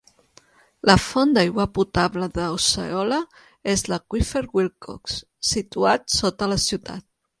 [0.89, 3.19] La font d'aigua potable de Osceola
[3.75, 5.19] és l'aqüífer Wilcox,
[5.53, 7.07] situat sota la ciutat.